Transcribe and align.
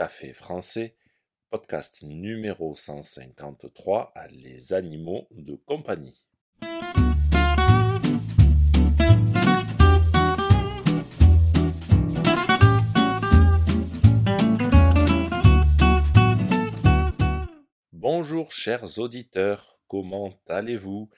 Café 0.00 0.32
français, 0.32 0.96
podcast 1.50 2.04
numéro 2.04 2.74
153, 2.74 4.14
Les 4.30 4.72
animaux 4.72 5.28
de 5.30 5.56
compagnie. 5.56 6.24
Bonjour 17.92 18.52
chers 18.52 18.98
auditeurs, 18.98 19.82
comment 19.86 20.32
allez-vous? 20.48 21.10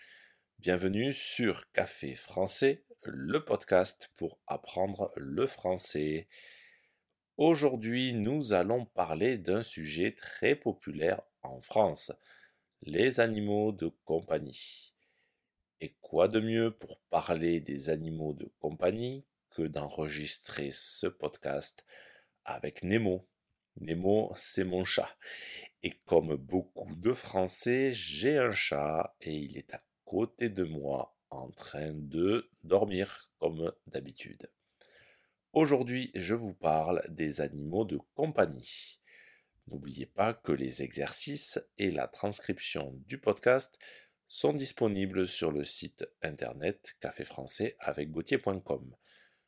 Bienvenue 0.58 1.12
sur 1.12 1.70
Café 1.70 2.16
français, 2.16 2.84
le 3.04 3.44
podcast 3.44 4.10
pour 4.16 4.40
apprendre 4.48 5.12
le 5.14 5.46
français. 5.46 6.26
Aujourd'hui, 7.38 8.12
nous 8.12 8.52
allons 8.52 8.84
parler 8.84 9.38
d'un 9.38 9.62
sujet 9.62 10.14
très 10.14 10.54
populaire 10.54 11.22
en 11.40 11.60
France, 11.60 12.12
les 12.82 13.20
animaux 13.20 13.72
de 13.72 13.90
compagnie. 14.04 14.92
Et 15.80 15.96
quoi 16.02 16.28
de 16.28 16.40
mieux 16.40 16.70
pour 16.70 16.98
parler 17.08 17.60
des 17.60 17.88
animaux 17.88 18.34
de 18.34 18.52
compagnie 18.60 19.24
que 19.48 19.62
d'enregistrer 19.62 20.68
ce 20.74 21.06
podcast 21.06 21.86
avec 22.44 22.82
Nemo? 22.82 23.26
Nemo, 23.80 24.34
c'est 24.36 24.64
mon 24.64 24.84
chat. 24.84 25.16
Et 25.82 25.92
comme 26.04 26.36
beaucoup 26.36 26.94
de 26.96 27.14
Français, 27.14 27.92
j'ai 27.92 28.36
un 28.36 28.52
chat 28.52 29.16
et 29.22 29.34
il 29.34 29.56
est 29.56 29.72
à 29.72 29.82
côté 30.04 30.50
de 30.50 30.64
moi 30.64 31.16
en 31.30 31.50
train 31.50 31.92
de 31.94 32.50
dormir 32.62 33.32
comme 33.38 33.72
d'habitude. 33.86 34.50
Aujourd'hui, 35.52 36.10
je 36.14 36.34
vous 36.34 36.54
parle 36.54 37.02
des 37.10 37.42
animaux 37.42 37.84
de 37.84 37.98
compagnie. 38.14 39.00
N'oubliez 39.66 40.06
pas 40.06 40.32
que 40.32 40.50
les 40.50 40.82
exercices 40.82 41.60
et 41.76 41.90
la 41.90 42.08
transcription 42.08 42.94
du 43.06 43.18
podcast 43.18 43.78
sont 44.28 44.54
disponibles 44.54 45.28
sur 45.28 45.52
le 45.52 45.62
site 45.62 46.06
internet 46.22 46.96
café 47.00 47.24
français 47.24 47.76
avec 47.80 48.10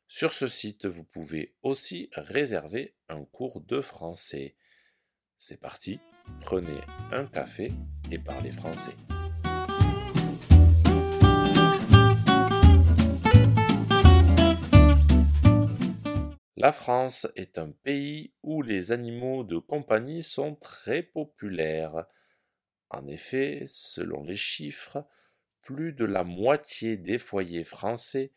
Sur 0.07 0.31
ce 0.31 0.47
site, 0.47 0.85
vous 0.85 1.03
pouvez 1.03 1.55
aussi 1.63 2.11
réserver 2.13 2.95
un 3.09 3.25
cours 3.25 3.61
de 3.61 3.81
français. 3.81 4.55
C'est 5.39 5.59
parti, 5.59 5.99
prenez 6.39 6.81
un 7.11 7.25
café 7.25 7.71
et 8.11 8.19
parlez 8.19 8.51
français. 8.51 8.95
La 16.65 16.71
France 16.71 17.27
est 17.35 17.59
un 17.59 17.69
pays 17.69 18.33
où 18.41 18.63
les 18.63 18.91
animaux 18.91 19.43
de 19.43 19.59
compagnie 19.59 20.23
sont 20.23 20.55
très 20.55 21.03
populaires. 21.03 22.07
En 22.89 23.05
effet, 23.05 23.65
selon 23.67 24.23
les 24.23 24.35
chiffres, 24.35 25.05
plus 25.61 25.93
de 25.93 26.05
la 26.05 26.23
moitié 26.23 26.97
des 26.97 27.19
foyers 27.19 27.63
français 27.63 28.31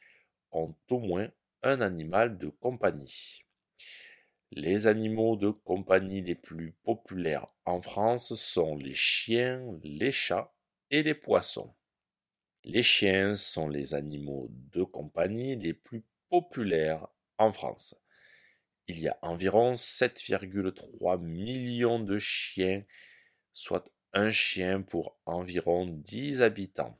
ont 0.52 0.74
au 0.90 0.98
moins 0.98 1.30
un 1.62 1.80
animal 1.80 2.36
de 2.36 2.48
compagnie. 2.48 3.46
Les 4.50 4.86
animaux 4.86 5.36
de 5.36 5.48
compagnie 5.48 6.20
les 6.20 6.34
plus 6.34 6.72
populaires 6.84 7.46
en 7.64 7.80
France 7.80 8.34
sont 8.34 8.76
les 8.76 8.92
chiens, 8.92 9.64
les 9.82 10.12
chats 10.12 10.52
et 10.90 11.02
les 11.02 11.14
poissons. 11.14 11.74
Les 12.64 12.82
chiens 12.82 13.36
sont 13.36 13.70
les 13.70 13.94
animaux 13.94 14.50
de 14.50 14.82
compagnie 14.82 15.56
les 15.56 15.72
plus 15.72 16.04
populaires 16.28 17.08
en 17.38 17.52
France 17.52 17.98
il 18.88 19.00
y 19.00 19.08
a 19.08 19.18
environ 19.20 19.74
7,3 19.74 21.20
millions 21.20 22.00
de 22.00 22.18
chiens, 22.18 22.82
soit 23.52 23.86
un 24.14 24.30
chien 24.30 24.80
pour 24.80 25.18
environ 25.26 25.86
10 25.86 26.40
habitants. 26.40 26.98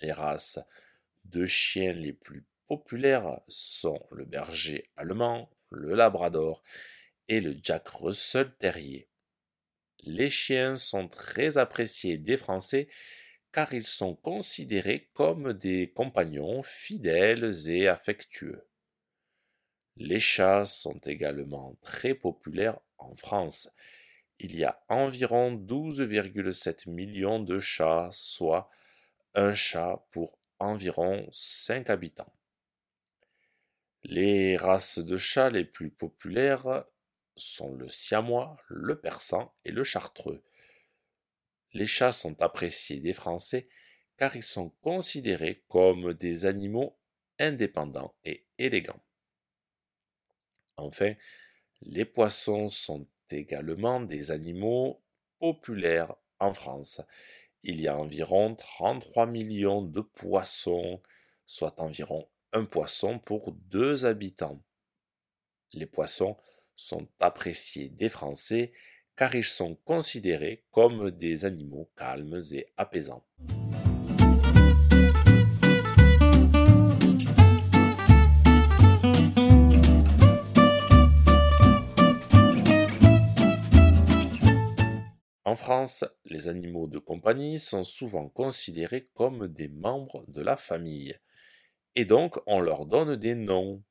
Les 0.00 0.12
races 0.12 0.58
de 1.26 1.44
chiens 1.44 1.92
les 1.92 2.14
plus 2.14 2.46
populaires 2.66 3.40
sont 3.46 4.04
le 4.10 4.24
berger 4.24 4.90
allemand, 4.96 5.50
le 5.70 5.94
labrador 5.94 6.62
et 7.28 7.40
le 7.40 7.54
Jack 7.62 7.88
Russell 7.88 8.54
Terrier. 8.58 9.08
Les 10.00 10.30
chiens 10.30 10.76
sont 10.76 11.08
très 11.08 11.58
appréciés 11.58 12.16
des 12.16 12.36
Français 12.36 12.88
car 13.52 13.72
ils 13.74 13.86
sont 13.86 14.14
considérés 14.14 15.10
comme 15.12 15.52
des 15.52 15.92
compagnons 15.94 16.62
fidèles 16.62 17.68
et 17.68 17.88
affectueux. 17.88 18.66
Les 19.98 20.20
chats 20.20 20.66
sont 20.66 20.98
également 21.06 21.74
très 21.82 22.14
populaires 22.14 22.78
en 22.98 23.16
France. 23.16 23.70
Il 24.38 24.54
y 24.54 24.62
a 24.62 24.78
environ 24.88 25.56
12,7 25.56 26.90
millions 26.90 27.40
de 27.40 27.58
chats, 27.58 28.10
soit 28.12 28.68
un 29.34 29.54
chat 29.54 30.06
pour 30.10 30.38
environ 30.58 31.26
5 31.32 31.88
habitants. 31.88 32.32
Les 34.02 34.58
races 34.58 34.98
de 34.98 35.16
chats 35.16 35.48
les 35.48 35.64
plus 35.64 35.90
populaires 35.90 36.84
sont 37.34 37.74
le 37.74 37.88
siamois, 37.88 38.58
le 38.68 39.00
persan 39.00 39.50
et 39.64 39.72
le 39.72 39.82
chartreux. 39.82 40.44
Les 41.72 41.86
chats 41.86 42.12
sont 42.12 42.42
appréciés 42.42 43.00
des 43.00 43.14
Français 43.14 43.66
car 44.18 44.36
ils 44.36 44.42
sont 44.42 44.70
considérés 44.82 45.64
comme 45.68 46.12
des 46.12 46.44
animaux 46.44 46.98
indépendants 47.38 48.14
et 48.24 48.46
élégants. 48.58 49.05
Enfin, 50.76 51.14
les 51.82 52.04
poissons 52.04 52.68
sont 52.68 53.06
également 53.30 54.00
des 54.00 54.30
animaux 54.30 55.02
populaires 55.38 56.14
en 56.38 56.52
France. 56.52 57.00
Il 57.62 57.80
y 57.80 57.88
a 57.88 57.98
environ 57.98 58.54
33 58.54 59.26
millions 59.26 59.82
de 59.82 60.00
poissons, 60.00 61.00
soit 61.44 61.80
environ 61.80 62.28
un 62.52 62.64
poisson 62.64 63.18
pour 63.18 63.52
deux 63.52 64.06
habitants. 64.06 64.62
Les 65.72 65.86
poissons 65.86 66.36
sont 66.74 67.08
appréciés 67.20 67.88
des 67.88 68.08
Français 68.08 68.72
car 69.16 69.34
ils 69.34 69.44
sont 69.44 69.76
considérés 69.84 70.64
comme 70.70 71.10
des 71.10 71.44
animaux 71.44 71.90
calmes 71.96 72.40
et 72.52 72.66
apaisants. 72.76 73.26
France, 85.66 86.04
les 86.26 86.46
animaux 86.46 86.86
de 86.86 87.00
compagnie 87.00 87.58
sont 87.58 87.82
souvent 87.82 88.28
considérés 88.28 89.10
comme 89.14 89.48
des 89.48 89.66
membres 89.66 90.24
de 90.28 90.40
la 90.40 90.56
famille, 90.56 91.18
et 91.96 92.04
donc 92.04 92.38
on 92.46 92.60
leur 92.60 92.86
donne 92.86 93.16
des 93.16 93.34
noms. 93.34 93.82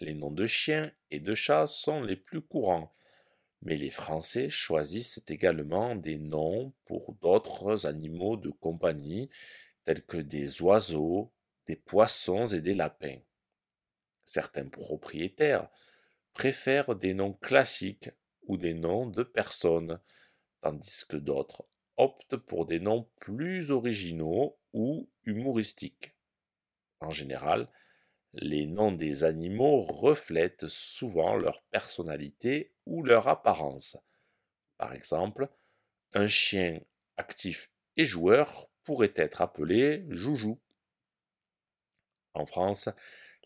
Les 0.00 0.14
noms 0.14 0.32
de 0.32 0.48
chiens 0.48 0.90
et 1.12 1.20
de 1.20 1.32
chats 1.32 1.68
sont 1.68 2.02
les 2.02 2.16
plus 2.16 2.40
courants, 2.40 2.92
mais 3.62 3.76
les 3.76 3.92
Français 3.92 4.48
choisissent 4.48 5.22
également 5.28 5.94
des 5.94 6.18
noms 6.18 6.74
pour 6.86 7.14
d'autres 7.22 7.86
animaux 7.86 8.36
de 8.36 8.50
compagnie, 8.50 9.30
tels 9.84 10.02
que 10.02 10.16
des 10.16 10.60
oiseaux, 10.60 11.32
des 11.68 11.76
poissons 11.76 12.46
et 12.46 12.60
des 12.60 12.74
lapins. 12.74 13.20
Certains 14.24 14.66
propriétaires 14.66 15.70
préfèrent 16.32 16.96
des 16.96 17.14
noms 17.14 17.34
classiques 17.34 18.10
ou 18.48 18.56
des 18.56 18.74
noms 18.74 19.06
de 19.06 19.22
personnes, 19.22 20.00
tandis 20.66 21.04
que 21.08 21.16
d'autres 21.16 21.64
optent 21.96 22.36
pour 22.36 22.66
des 22.66 22.80
noms 22.80 23.08
plus 23.20 23.70
originaux 23.70 24.58
ou 24.72 25.08
humoristiques. 25.24 26.12
En 26.98 27.10
général, 27.10 27.68
les 28.32 28.66
noms 28.66 28.90
des 28.90 29.22
animaux 29.22 29.80
reflètent 29.82 30.66
souvent 30.66 31.36
leur 31.36 31.62
personnalité 31.70 32.74
ou 32.84 33.04
leur 33.04 33.28
apparence. 33.28 33.96
Par 34.76 34.92
exemple, 34.92 35.48
un 36.14 36.26
chien 36.26 36.80
actif 37.16 37.70
et 37.96 38.04
joueur 38.04 38.68
pourrait 38.82 39.14
être 39.14 39.42
appelé 39.42 40.04
Joujou. 40.08 40.58
En 42.34 42.44
France, 42.44 42.88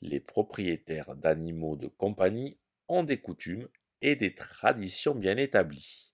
les 0.01 0.21
propriétaires 0.21 1.17
d'animaux 1.17 1.77
de 1.77 1.87
compagnie 1.87 2.59
ont 2.89 3.05
des 3.05 3.21
coutumes 3.21 3.69
et 4.01 4.17
des 4.17 4.35
traditions 4.35 5.15
bien 5.15 5.37
établies. 5.37 6.10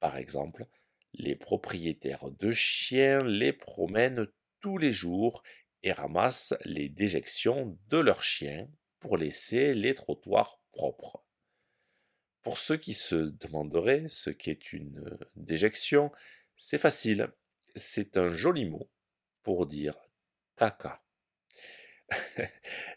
Par 0.00 0.16
exemple, 0.16 0.66
les 1.12 1.36
propriétaires 1.36 2.30
de 2.30 2.52
chiens 2.52 3.24
les 3.24 3.52
promènent 3.52 4.26
tous 4.60 4.78
les 4.78 4.92
jours 4.92 5.42
et 5.82 5.92
ramassent 5.92 6.54
les 6.64 6.88
déjections 6.88 7.78
de 7.88 7.98
leurs 7.98 8.22
chiens 8.22 8.68
pour 8.98 9.16
laisser 9.16 9.74
les 9.74 9.94
trottoirs 9.94 10.60
propres. 10.72 11.24
Pour 12.42 12.58
ceux 12.58 12.76
qui 12.76 12.94
se 12.94 13.16
demanderaient 13.16 14.08
ce 14.08 14.30
qu'est 14.30 14.72
une 14.72 15.18
déjection, 15.34 16.12
c'est 16.56 16.78
facile. 16.78 17.32
C'est 17.74 18.16
un 18.16 18.28
joli 18.28 18.64
mot 18.66 18.90
pour 19.42 19.66
dire 19.66 19.96
caca. 20.56 21.05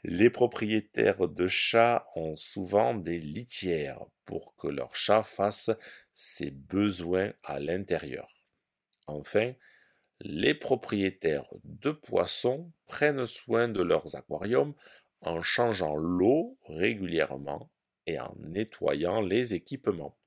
Les 0.04 0.30
propriétaires 0.30 1.28
de 1.28 1.48
chats 1.48 2.08
ont 2.16 2.36
souvent 2.36 2.94
des 2.94 3.20
litières 3.20 4.06
pour 4.26 4.56
que 4.56 4.68
leur 4.68 4.96
chat 4.96 5.24
fasse 5.24 5.72
ses 6.14 6.52
besoins 6.52 7.34
à 7.44 7.60
l'intérieur. 7.60 8.32
Enfin, 9.08 9.54
les 10.22 10.54
propriétaires 10.54 11.50
de 11.64 11.92
poissons 11.92 12.72
prennent 12.88 13.26
soin 13.26 13.68
de 13.68 13.82
leurs 13.82 14.16
aquariums 14.16 14.76
en 15.22 15.42
changeant 15.42 15.96
l'eau 15.96 16.58
régulièrement 16.66 17.72
et 18.06 18.20
en 18.20 18.36
nettoyant 18.38 19.22
les 19.22 19.54
équipements. 19.54 20.18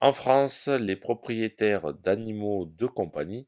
En 0.00 0.12
France, 0.12 0.68
les 0.68 0.96
propriétaires 0.96 1.92
d'animaux 1.94 2.66
de 2.66 2.86
compagnie 2.86 3.46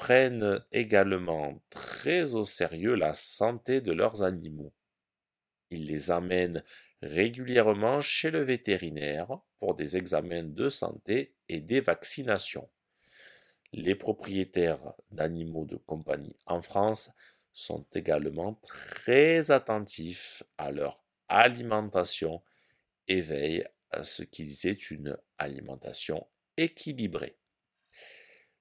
prennent 0.00 0.64
également 0.72 1.62
très 1.68 2.34
au 2.34 2.46
sérieux 2.46 2.94
la 2.94 3.12
santé 3.12 3.82
de 3.82 3.92
leurs 3.92 4.22
animaux. 4.22 4.72
Ils 5.68 5.84
les 5.84 6.10
amènent 6.10 6.64
régulièrement 7.02 8.00
chez 8.00 8.30
le 8.30 8.40
vétérinaire 8.40 9.28
pour 9.58 9.74
des 9.74 9.98
examens 9.98 10.44
de 10.44 10.70
santé 10.70 11.34
et 11.50 11.60
des 11.60 11.80
vaccinations. 11.80 12.70
Les 13.74 13.94
propriétaires 13.94 14.94
d'animaux 15.10 15.66
de 15.66 15.76
compagnie 15.76 16.38
en 16.46 16.62
France 16.62 17.10
sont 17.52 17.86
également 17.92 18.54
très 18.66 19.50
attentifs 19.50 20.42
à 20.56 20.70
leur 20.70 21.04
alimentation 21.28 22.42
et 23.06 23.20
veillent 23.20 23.68
à 23.90 24.02
ce 24.02 24.22
qu'ils 24.22 24.66
aient 24.66 24.72
une 24.72 25.18
alimentation 25.36 26.26
équilibrée. 26.56 27.39